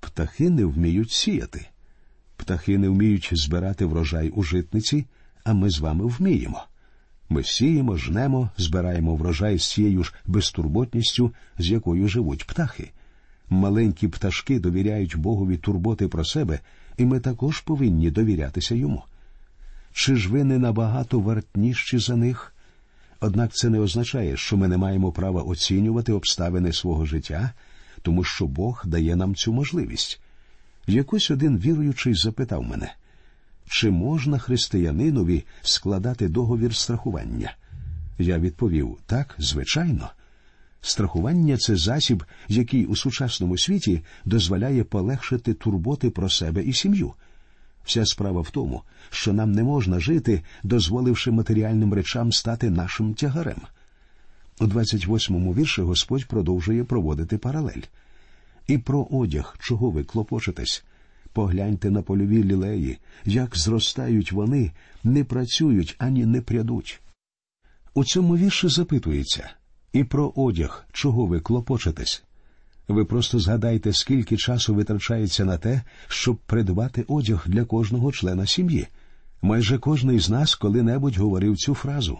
Птахи 0.00 0.50
не 0.50 0.64
вміють 0.64 1.10
сіяти. 1.10 1.66
Птахи 2.44 2.78
не 2.78 2.88
вміють 2.88 3.30
збирати 3.32 3.84
врожай 3.84 4.30
у 4.30 4.42
житниці, 4.42 5.06
а 5.44 5.52
ми 5.52 5.70
з 5.70 5.78
вами 5.78 6.04
вміємо. 6.06 6.64
Ми 7.28 7.44
сіємо, 7.44 7.96
жнемо, 7.96 8.50
збираємо 8.56 9.16
врожай 9.16 9.58
з 9.58 9.70
цією 9.70 10.04
ж 10.04 10.14
безтурботністю, 10.26 11.32
з 11.58 11.70
якою 11.70 12.08
живуть 12.08 12.46
птахи. 12.46 12.90
Маленькі 13.48 14.08
пташки 14.08 14.60
довіряють 14.60 15.16
Богові 15.16 15.56
турботи 15.56 16.08
про 16.08 16.24
себе, 16.24 16.60
і 16.96 17.04
ми 17.04 17.20
також 17.20 17.60
повинні 17.60 18.10
довірятися 18.10 18.74
йому. 18.74 19.02
Чи 19.92 20.16
ж 20.16 20.28
ви 20.28 20.44
не 20.44 20.58
набагато 20.58 21.20
вартніші 21.20 21.98
за 21.98 22.16
них? 22.16 22.54
Однак 23.20 23.54
це 23.54 23.68
не 23.68 23.80
означає, 23.80 24.36
що 24.36 24.56
ми 24.56 24.68
не 24.68 24.76
маємо 24.76 25.12
права 25.12 25.42
оцінювати 25.42 26.12
обставини 26.12 26.72
свого 26.72 27.06
життя, 27.06 27.52
тому 28.02 28.24
що 28.24 28.46
Бог 28.46 28.82
дає 28.86 29.16
нам 29.16 29.34
цю 29.34 29.52
можливість. 29.52 30.20
Якось 30.86 31.30
один 31.30 31.58
віруючий 31.58 32.14
запитав 32.14 32.62
мене, 32.62 32.94
чи 33.68 33.90
можна 33.90 34.38
християнинові 34.38 35.44
складати 35.62 36.28
договір 36.28 36.74
страхування? 36.74 37.56
Я 38.18 38.38
відповів 38.38 38.98
так, 39.06 39.34
звичайно. 39.38 40.10
Страхування 40.80 41.56
це 41.56 41.76
засіб, 41.76 42.24
який 42.48 42.86
у 42.86 42.96
сучасному 42.96 43.58
світі 43.58 44.02
дозволяє 44.24 44.84
полегшити 44.84 45.54
турботи 45.54 46.10
про 46.10 46.28
себе 46.28 46.62
і 46.62 46.72
сім'ю. 46.72 47.12
Вся 47.84 48.06
справа 48.06 48.40
в 48.40 48.50
тому, 48.50 48.82
що 49.10 49.32
нам 49.32 49.52
не 49.52 49.62
можна 49.62 50.00
жити, 50.00 50.42
дозволивши 50.62 51.30
матеріальним 51.30 51.94
речам 51.94 52.32
стати 52.32 52.70
нашим 52.70 53.14
тягарем. 53.14 53.60
У 54.60 54.64
28-му 54.64 55.54
вірші 55.54 55.82
Господь 55.82 56.26
продовжує 56.26 56.84
проводити 56.84 57.38
паралель. 57.38 57.82
І 58.66 58.78
про 58.78 59.06
одяг, 59.10 59.56
чого 59.60 59.90
ви 59.90 60.04
клопочетесь. 60.04 60.84
Погляньте 61.32 61.90
на 61.90 62.02
польові 62.02 62.44
лілеї, 62.44 62.98
як 63.24 63.56
зростають 63.56 64.32
вони, 64.32 64.72
не 65.04 65.24
працюють 65.24 65.96
ані 65.98 66.26
не 66.26 66.40
прядуть. 66.40 67.00
У 67.94 68.04
цьому 68.04 68.36
вірші 68.36 68.68
запитується 68.68 69.50
і 69.92 70.04
про 70.04 70.32
одяг, 70.36 70.84
чого 70.92 71.26
ви 71.26 71.40
клопочетесь. 71.40 72.24
Ви 72.88 73.04
просто 73.04 73.38
згадайте, 73.38 73.92
скільки 73.92 74.36
часу 74.36 74.74
витрачається 74.74 75.44
на 75.44 75.58
те, 75.58 75.82
щоб 76.08 76.36
придбати 76.36 77.04
одяг 77.08 77.44
для 77.46 77.64
кожного 77.64 78.12
члена 78.12 78.46
сім'ї. 78.46 78.86
Майже 79.42 79.78
кожний 79.78 80.18
з 80.18 80.30
нас 80.30 80.54
коли-небудь 80.54 81.16
говорив 81.16 81.56
цю 81.56 81.74
фразу 81.74 82.18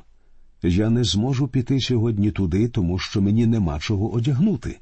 Я 0.63 0.91
не 0.91 1.05
зможу 1.05 1.49
піти 1.49 1.81
сьогодні 1.81 2.31
туди, 2.31 2.69
тому 2.69 2.99
що 2.99 3.23
мені 3.23 3.47
нема 3.47 3.79
чого 3.81 4.13
одягнути. 4.13 4.79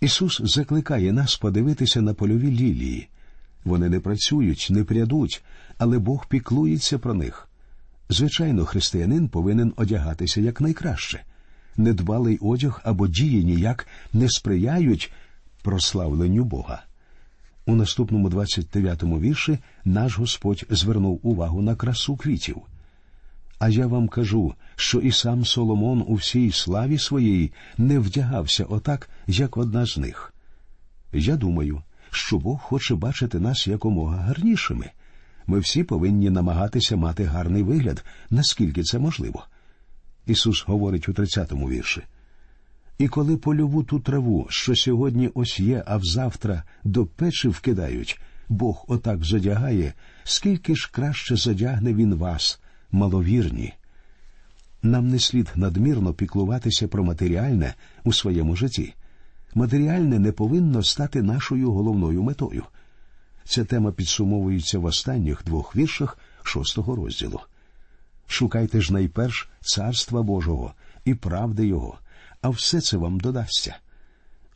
Ісус 0.00 0.40
закликає 0.44 1.12
нас 1.12 1.36
подивитися 1.36 2.02
на 2.02 2.14
польові 2.14 2.50
лілії. 2.50 3.08
Вони 3.64 3.88
не 3.88 4.00
працюють, 4.00 4.68
не 4.70 4.84
прядуть, 4.84 5.44
але 5.78 5.98
Бог 5.98 6.28
піклується 6.28 6.98
про 6.98 7.14
них. 7.14 7.48
Звичайно, 8.08 8.64
християнин 8.64 9.28
повинен 9.28 9.72
одягатися 9.76 10.40
якнайкраще 10.40 11.24
недбалий 11.76 12.38
одяг 12.38 12.80
або 12.84 13.08
дії 13.08 13.44
ніяк 13.44 13.86
не 14.12 14.28
сприяють 14.28 15.12
прославленню 15.62 16.44
Бога. 16.44 16.82
У 17.66 17.74
наступному 17.74 18.28
29-му 18.28 19.20
вірші 19.20 19.58
наш 19.84 20.18
Господь 20.18 20.64
звернув 20.70 21.20
увагу 21.22 21.62
на 21.62 21.74
красу 21.74 22.16
квітів. 22.16 22.56
А 23.60 23.68
я 23.68 23.86
вам 23.86 24.08
кажу, 24.08 24.54
що 24.76 24.98
і 24.98 25.12
сам 25.12 25.44
Соломон 25.44 26.04
у 26.06 26.14
всій 26.14 26.52
славі 26.52 26.98
своїй 26.98 27.52
не 27.78 27.98
вдягався 27.98 28.64
отак, 28.64 29.10
як 29.26 29.56
одна 29.56 29.86
з 29.86 29.98
них. 29.98 30.34
Я 31.12 31.36
думаю, 31.36 31.82
що 32.10 32.38
Бог 32.38 32.60
хоче 32.60 32.94
бачити 32.94 33.40
нас 33.40 33.66
якомога 33.66 34.16
гарнішими. 34.16 34.90
Ми 35.46 35.58
всі 35.58 35.84
повинні 35.84 36.30
намагатися 36.30 36.96
мати 36.96 37.24
гарний 37.24 37.62
вигляд, 37.62 38.04
наскільки 38.30 38.82
це 38.82 38.98
можливо. 38.98 39.44
Ісус 40.26 40.64
говорить 40.66 41.08
у 41.08 41.12
30-му 41.12 41.68
вірші. 41.68 42.02
І 42.98 43.08
коли 43.08 43.36
польову 43.36 43.82
ту 43.82 44.00
траву, 44.00 44.46
що 44.50 44.76
сьогодні 44.76 45.30
ось 45.34 45.60
є, 45.60 45.84
а 45.86 45.96
взавтра 45.96 46.62
до 46.84 47.06
печі 47.06 47.48
вкидають, 47.48 48.20
Бог 48.48 48.84
отак 48.88 49.24
задягає, 49.24 49.92
скільки 50.24 50.74
ж 50.76 50.90
краще 50.92 51.36
задягне 51.36 51.94
він 51.94 52.14
вас, 52.14 52.60
маловірні. 52.92 53.74
Нам 54.82 55.08
не 55.08 55.18
слід 55.18 55.48
надмірно 55.54 56.14
піклуватися 56.14 56.88
про 56.88 57.04
матеріальне 57.04 57.74
у 58.04 58.12
своєму 58.12 58.56
житті. 58.56 58.94
Матеріальне 59.54 60.18
не 60.18 60.32
повинно 60.32 60.82
стати 60.82 61.22
нашою 61.22 61.72
головною 61.72 62.22
метою. 62.22 62.64
Ця 63.44 63.64
тема 63.64 63.92
підсумовується 63.92 64.78
в 64.78 64.84
останніх 64.84 65.44
двох 65.44 65.76
віршах 65.76 66.18
шостого 66.42 66.96
розділу. 66.96 67.40
Шукайте 68.26 68.80
ж 68.80 68.92
найперш 68.92 69.48
царства 69.60 70.22
Божого 70.22 70.74
і 71.04 71.14
правди 71.14 71.66
Його, 71.66 71.98
а 72.42 72.48
все 72.48 72.80
це 72.80 72.96
вам 72.96 73.20
додасться. 73.20 73.76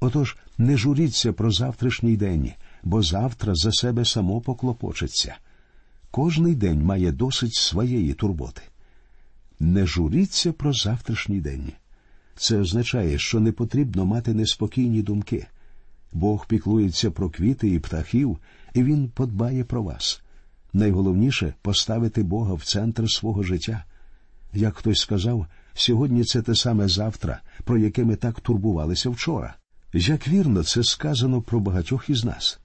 Отож, 0.01 0.37
не 0.59 0.77
журіться 0.77 1.33
про 1.33 1.51
завтрашній 1.51 2.17
день, 2.17 2.53
бо 2.83 3.03
завтра 3.03 3.55
за 3.55 3.73
себе 3.73 4.05
само 4.05 4.41
поклопочеться. 4.41 5.37
Кожний 6.15 6.55
день 6.55 6.83
має 6.83 7.13
досить 7.13 7.55
своєї 7.55 8.15
турботи. 8.15 8.63
Не 9.61 9.87
журіться 9.87 10.53
про 10.53 10.73
завтрашній 10.73 11.41
день. 11.41 11.73
Це 12.37 12.59
означає, 12.59 13.19
що 13.19 13.41
не 13.41 13.53
потрібно 13.53 14.05
мати 14.05 14.35
неспокійні 14.35 15.03
думки. 15.03 15.47
Бог 16.13 16.47
піклується 16.47 17.11
про 17.11 17.31
квіти 17.31 17.69
і 17.69 17.79
птахів, 17.79 18.39
і 18.75 18.83
Він 18.83 19.09
подбає 19.09 19.65
про 19.65 19.83
вас. 19.83 20.23
Найголовніше 20.73 21.55
поставити 21.63 22.23
Бога 22.23 22.55
в 22.55 22.63
центр 22.65 23.11
свого 23.11 23.43
життя. 23.43 23.85
Як 24.53 24.77
хтось 24.77 25.01
сказав, 25.01 25.47
сьогодні 25.73 26.25
це 26.25 26.43
те 26.43 26.55
саме 26.55 26.89
завтра, 26.89 27.41
про 27.65 27.79
яке 27.79 28.05
ми 28.05 28.17
так 28.17 28.41
турбувалися 28.41 29.11
вчора. 29.11 29.55
Як 29.93 30.29
вірно, 30.29 30.65
це 30.65 30.85
сказано 30.85 31.43
про 31.43 31.61
багатьох 31.61 32.11
із 32.11 32.25
нас. 32.25 32.61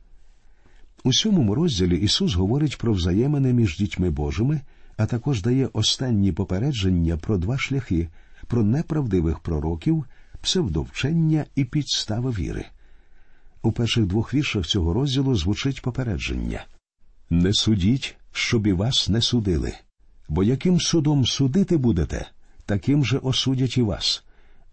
У 1.03 1.13
сьомому 1.13 1.55
розділі 1.55 1.97
Ісус 1.97 2.33
говорить 2.33 2.77
про 2.77 2.93
взаємини 2.93 3.53
між 3.53 3.77
дітьми 3.77 4.09
Божими, 4.09 4.61
а 4.97 5.05
також 5.05 5.41
дає 5.41 5.69
останні 5.73 6.31
попередження 6.31 7.17
про 7.17 7.37
два 7.37 7.57
шляхи, 7.57 8.07
про 8.47 8.63
неправдивих 8.63 9.39
пророків, 9.39 10.05
псевдовчення 10.41 11.45
і 11.55 11.65
підстави 11.65 12.31
віри. 12.31 12.65
У 13.61 13.71
перших 13.71 14.05
двох 14.05 14.33
віршах 14.33 14.65
цього 14.65 14.93
розділу 14.93 15.35
звучить 15.35 15.81
попередження 15.81 16.65
Не 17.29 17.53
судіть, 17.53 18.15
щоб 18.31 18.67
і 18.67 18.73
вас 18.73 19.09
не 19.09 19.21
судили, 19.21 19.73
бо 20.29 20.43
яким 20.43 20.79
судом 20.79 21.25
судити 21.25 21.77
будете, 21.77 22.27
таким 22.65 23.05
же 23.05 23.17
осудять 23.17 23.77
і 23.77 23.81
вас, 23.81 24.23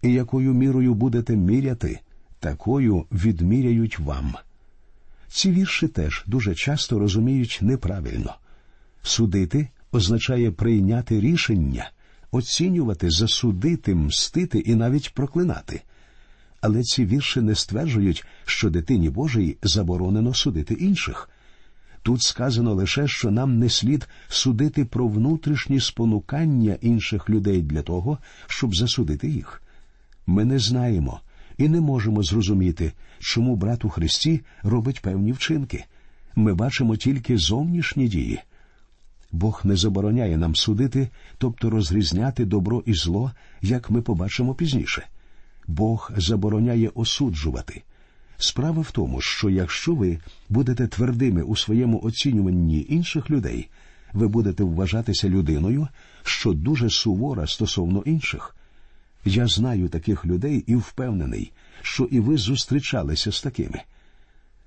і 0.01 0.13
якою 0.13 0.53
мірою 0.53 0.93
будете 0.93 1.35
міряти, 1.35 1.99
такою 2.39 3.05
відміряють 3.11 3.99
вам. 3.99 4.35
Ці 5.29 5.51
вірші 5.51 5.87
теж 5.87 6.23
дуже 6.27 6.55
часто 6.55 6.99
розуміють 6.99 7.59
неправильно. 7.61 8.35
Судити 9.03 9.67
означає 9.91 10.51
прийняти 10.51 11.19
рішення, 11.19 11.91
оцінювати, 12.31 13.09
засудити, 13.11 13.95
мстити 13.95 14.59
і 14.59 14.75
навіть 14.75 15.13
проклинати. 15.13 15.81
Але 16.61 16.83
ці 16.83 17.05
вірші 17.05 17.41
не 17.41 17.55
стверджують, 17.55 18.25
що 18.45 18.69
дитині 18.69 19.09
Божій 19.09 19.57
заборонено 19.63 20.33
судити 20.33 20.73
інших. 20.73 21.29
Тут 22.03 22.21
сказано 22.21 22.73
лише, 22.73 23.07
що 23.07 23.31
нам 23.31 23.59
не 23.59 23.69
слід 23.69 24.07
судити 24.27 24.85
про 24.85 25.07
внутрішні 25.07 25.79
спонукання 25.79 26.77
інших 26.81 27.29
людей 27.29 27.61
для 27.61 27.81
того, 27.81 28.17
щоб 28.47 28.75
засудити 28.75 29.29
їх. 29.29 29.61
Ми 30.27 30.45
не 30.45 30.59
знаємо 30.59 31.21
і 31.57 31.69
не 31.69 31.81
можемо 31.81 32.23
зрозуміти, 32.23 32.93
чому 33.19 33.55
брат 33.55 33.85
у 33.85 33.89
Христі 33.89 34.41
робить 34.63 35.01
певні 35.01 35.31
вчинки. 35.31 35.85
Ми 36.35 36.53
бачимо 36.53 36.95
тільки 36.95 37.37
зовнішні 37.37 38.07
дії. 38.07 38.39
Бог 39.31 39.61
не 39.63 39.75
забороняє 39.75 40.37
нам 40.37 40.55
судити, 40.55 41.09
тобто 41.37 41.69
розрізняти 41.69 42.45
добро 42.45 42.83
і 42.85 42.93
зло, 42.93 43.31
як 43.61 43.89
ми 43.89 44.01
побачимо 44.01 44.53
пізніше. 44.53 45.07
Бог 45.67 46.11
забороняє 46.17 46.91
осуджувати. 46.95 47.83
Справа 48.37 48.81
в 48.81 48.91
тому, 48.91 49.21
що 49.21 49.49
якщо 49.49 49.95
ви 49.95 50.19
будете 50.49 50.87
твердими 50.87 51.41
у 51.41 51.55
своєму 51.55 52.01
оцінюванні 52.03 52.85
інших 52.89 53.29
людей, 53.29 53.69
ви 54.13 54.27
будете 54.27 54.63
вважатися 54.63 55.29
людиною, 55.29 55.87
що 56.23 56.53
дуже 56.53 56.89
сувора 56.89 57.47
стосовно 57.47 58.01
інших. 58.05 58.56
Я 59.27 59.47
знаю 59.47 59.89
таких 59.89 60.25
людей 60.25 60.63
і 60.67 60.75
впевнений, 60.75 61.51
що 61.81 62.03
і 62.03 62.19
ви 62.19 62.37
зустрічалися 62.37 63.31
з 63.31 63.41
такими. 63.41 63.81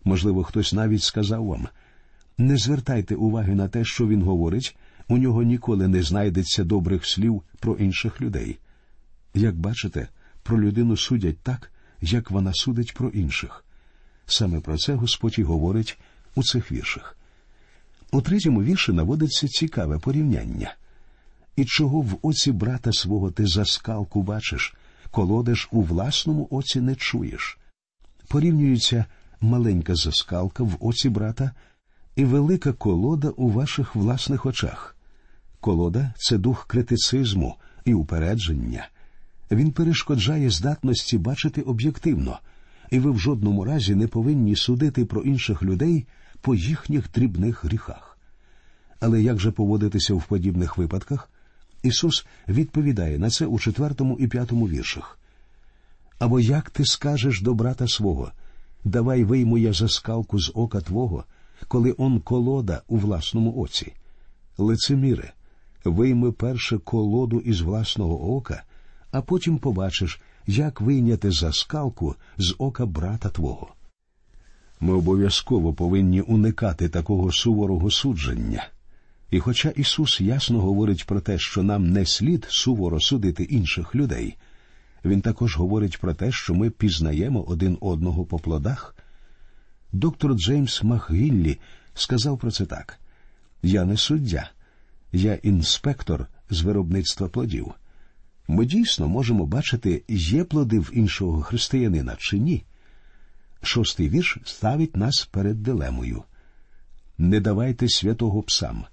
Можливо, 0.05 0.45
хтось 0.45 0.73
навіть 0.73 1.03
сказав 1.03 1.45
вам 1.45 1.69
не 2.39 2.57
звертайте 2.57 3.15
уваги 3.15 3.55
на 3.55 3.69
те, 3.69 3.85
що 3.85 4.09
він 4.09 4.23
говорить, 4.23 4.77
у 5.09 5.19
нього 5.19 5.43
ніколи 5.43 5.89
не 5.89 6.03
знайдеться 6.03 6.65
добрих 6.65 7.07
слів 7.07 7.43
про 7.61 7.75
інших 7.75 8.21
людей. 8.21 8.59
Як 9.35 9.57
бачите, 9.57 10.09
про 10.43 10.61
людину 10.61 10.97
судять 10.97 11.39
так, 11.39 11.73
як 12.01 12.31
вона 12.31 12.55
судить 12.55 12.95
про 12.95 13.09
інших. 13.09 13.65
Саме 14.27 14.61
про 14.61 14.77
це 14.77 14.95
Господь 14.95 15.39
і 15.39 15.43
говорить 15.43 15.99
у 16.35 16.43
цих 16.43 16.73
віршах. 16.73 17.17
У 18.13 18.21
третьому 18.23 18.63
вірші 18.63 18.93
наводиться 18.93 19.49
цікаве 19.49 19.99
порівняння. 19.99 20.75
І 21.61 21.65
чого 21.65 22.01
в 22.01 22.19
оці 22.23 22.53
брата 22.53 22.93
свого 22.93 23.31
ти 23.31 23.47
за 23.47 23.65
скалку 23.65 24.23
бачиш, 24.23 24.75
колодиш 25.11 25.69
у 25.73 25.83
власному 25.83 26.49
оці 26.51 26.81
не 26.81 26.95
чуєш. 26.95 27.59
Порівнюється 28.29 29.05
маленька 29.41 29.95
заскалка 29.95 30.63
в 30.63 30.77
оці 30.81 31.09
брата 31.09 31.51
і 32.17 32.25
велика 32.25 32.73
колода 32.73 33.29
у 33.29 33.51
ваших 33.51 33.95
власних 33.95 34.47
очах. 34.47 34.97
Колода 35.61 36.15
це 36.17 36.39
дух 36.39 36.67
критицизму 36.67 37.57
і 37.85 37.95
упередження. 37.95 38.89
Він 39.51 39.73
перешкоджає 39.73 40.51
здатності 40.51 41.19
бачити 41.19 41.63
об'єктивно, 41.63 42.39
і 42.91 42.99
ви 42.99 43.11
в 43.11 43.19
жодному 43.19 43.65
разі 43.65 43.95
не 43.95 44.07
повинні 44.07 44.57
судити 44.57 45.05
про 45.05 45.23
інших 45.23 45.63
людей 45.63 46.07
по 46.41 46.55
їхніх 46.55 47.13
дрібних 47.13 47.65
гріхах. 47.65 48.19
Але 49.01 49.23
як 49.23 49.39
же 49.39 49.51
поводитися 49.51 50.15
в 50.15 50.25
подібних 50.25 50.79
випадках? 50.79 51.31
Ісус 51.83 52.27
відповідає 52.49 53.19
на 53.19 53.31
це 53.31 53.47
у 53.47 53.59
четвертому 53.59 54.17
і 54.19 54.27
п'ятому 54.27 54.69
віршах. 54.69 55.19
Або 56.19 56.41
як 56.41 56.71
ти 56.71 56.85
скажеш 56.85 57.41
до 57.41 57.55
брата 57.55 57.89
свого, 57.89 58.33
давай 58.85 59.25
вийму 59.25 59.59
я 59.59 59.73
заскалку 59.73 60.39
з 60.41 60.53
ока 60.55 60.81
твого, 60.81 61.25
коли 61.69 61.95
он 61.99 62.21
колода 62.21 62.83
у 62.89 62.97
власному 62.97 63.61
оці. 63.61 63.93
Лицеміре, 64.59 65.33
вийми 65.85 66.33
перше 66.33 66.79
колоду 66.79 67.41
із 67.41 67.61
власного 67.61 68.37
ока, 68.37 68.63
а 69.11 69.23
потім 69.23 69.59
побачиш, 69.59 70.21
як 70.47 70.81
вийняти 70.81 71.31
заскалку 71.31 72.17
з 72.39 72.55
ока 72.59 72.87
брата 72.87 73.29
твого. 73.29 73.69
Ми 74.81 74.95
обов'язково 74.95 75.73
повинні 75.73 76.21
уникати 76.21 76.89
такого 76.89 77.33
суворого 77.33 77.91
судження. 77.91 78.69
І 79.31 79.41
хоча 79.41 79.69
Ісус 79.69 80.21
ясно 80.21 80.61
говорить 80.61 81.07
про 81.07 81.21
те, 81.21 81.39
що 81.39 81.63
нам 81.63 81.91
не 81.91 82.07
слід 82.07 82.47
суворо 82.49 83.01
судити 83.01 83.45
інших 83.45 83.95
людей, 83.95 84.37
Він 85.05 85.21
також 85.21 85.57
говорить 85.57 85.99
про 85.99 86.15
те, 86.15 86.33
що 86.33 86.55
ми 86.55 86.71
пізнаємо 86.71 87.43
один 87.43 87.79
одного 87.81 88.25
по 88.25 88.39
плодах. 88.39 88.97
Доктор 89.93 90.35
Джеймс 90.35 90.83
Макгіллі 90.83 91.59
сказав 91.95 92.39
про 92.39 92.51
це 92.51 92.67
так: 92.67 92.99
Я 93.63 93.85
не 93.85 93.97
суддя, 93.97 94.51
я 95.13 95.35
інспектор 95.35 96.27
з 96.51 96.63
виробництва 96.63 97.29
плодів. 97.29 97.75
Ми 98.49 98.67
дійсно 98.67 99.09
можемо 99.09 99.47
бачити, 99.47 100.03
є 100.09 100.45
плоди 100.45 100.79
в 100.79 100.91
іншого 100.93 101.43
християнина 101.43 102.17
чи 102.19 102.39
ні. 102.39 102.65
Шостий 103.63 104.09
вірш 104.09 104.39
ставить 104.45 104.97
нас 104.97 105.29
перед 105.31 105.63
дилемою. 105.63 106.23
Не 107.19 107.41
давайте 107.41 107.89
святого 107.89 108.43
псам 108.43 108.85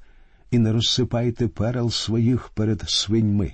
і 0.52 0.60
не 0.60 0.72
розсипайте 0.72 1.48
перел 1.48 1.90
своїх 1.90 2.50
перед 2.50 2.90
свиньми, 2.90 3.54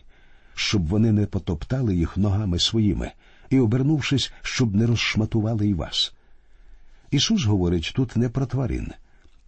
щоб 0.55 0.87
вони 0.87 1.11
не 1.11 1.25
потоптали 1.25 1.95
їх 1.95 2.17
ногами 2.17 2.59
своїми 2.59 3.11
і, 3.49 3.59
обернувшись, 3.59 4.33
щоб 4.41 4.75
не 4.75 4.85
розшматували 4.85 5.67
й 5.67 5.73
вас. 5.73 6.13
Ісус 7.11 7.45
говорить 7.45 7.91
тут 7.95 8.15
не 8.15 8.29
про 8.29 8.45
тварин. 8.45 8.91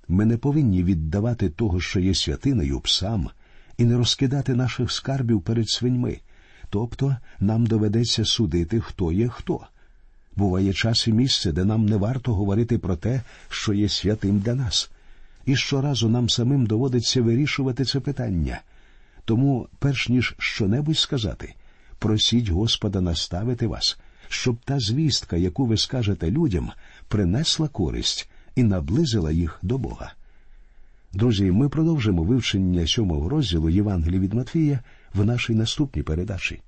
Ми 0.08 0.26
не 0.26 0.38
повинні 0.38 0.84
віддавати 0.84 1.50
того, 1.50 1.82
що 1.82 2.00
є 2.00 2.14
святиною 2.14 2.80
псам, 2.80 3.30
і 3.78 3.86
не 3.86 3.98
розкидати 3.98 4.56
наших 4.56 4.92
скарбів 4.92 5.42
перед 5.42 5.70
свиньми, 5.70 6.20
тобто 6.70 7.16
нам 7.40 7.66
доведеться 7.66 8.26
судити, 8.26 8.80
хто 8.80 9.12
є 9.12 9.28
хто. 9.28 9.68
Буває 10.36 10.74
час 10.74 11.08
і 11.08 11.14
місце, 11.14 11.52
де 11.52 11.66
нам 11.66 11.86
не 11.86 11.98
варто 11.98 12.34
говорити 12.34 12.78
про 12.78 12.96
те, 12.96 13.22
що 13.50 13.74
є 13.74 13.90
святим 13.90 14.40
для 14.40 14.56
нас. 14.56 14.92
І 15.46 15.56
щоразу 15.56 16.10
нам 16.10 16.30
самим 16.30 16.66
доводиться 16.66 17.22
вирішувати 17.22 17.86
це 17.86 18.00
питання. 18.00 18.62
Тому, 19.26 19.68
перш 19.80 20.10
ніж 20.10 20.36
щонебудь 20.38 20.98
сказати, 20.98 21.54
просіть 22.00 22.50
Господа 22.50 23.02
наставити 23.02 23.68
вас, 23.68 23.98
щоб 24.30 24.58
та 24.66 24.80
звістка, 24.80 25.38
яку 25.38 25.66
ви 25.66 25.78
скажете 25.78 26.32
людям, 26.32 26.72
принесла 27.08 27.68
користь 27.68 28.30
і 28.56 28.64
наблизила 28.64 29.32
їх 29.32 29.60
до 29.62 29.78
Бога. 29.78 30.14
Друзі, 31.14 31.52
ми 31.52 31.70
продовжимо 31.70 32.24
вивчення 32.24 32.88
сьомого 32.88 33.30
розділу 33.30 33.70
Євангелії 33.70 34.20
від 34.20 34.34
Матвія 34.34 34.80
в 35.14 35.26
нашій 35.26 35.56
наступній 35.56 36.04
передачі. 36.04 36.62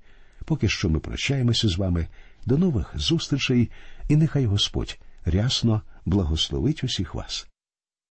Поки 0.44 0.68
що 0.68 0.90
ми 0.90 0.98
прощаємося 0.98 1.68
з 1.68 1.76
вами. 1.76 2.06
До 2.46 2.58
нових 2.58 2.92
зустрічей, 2.94 3.70
і 4.08 4.16
нехай 4.16 4.46
Господь 4.46 4.98
рясно 5.24 5.82
благословить 6.04 6.84
усіх 6.84 7.14
вас. 7.14 7.46